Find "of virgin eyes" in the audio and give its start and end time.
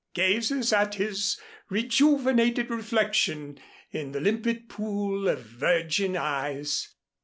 5.29-6.95